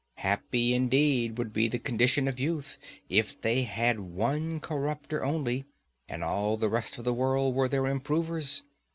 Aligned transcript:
Happy 0.17 0.73
indeed 0.73 1.37
would 1.37 1.53
be 1.53 1.67
the 1.67 1.77
condition 1.77 2.27
of 2.27 2.39
youth 2.39 2.79
if 3.07 3.39
they 3.39 3.61
had 3.61 3.99
one 3.99 4.59
corrupter 4.59 5.23
only, 5.23 5.63
and 6.09 6.23
all 6.23 6.57
the 6.57 6.69
rest 6.69 6.97
of 6.97 7.05
the 7.05 7.13
world 7.13 7.53
were 7.53 7.67
their 7.69 7.85
improvers. 7.85 8.63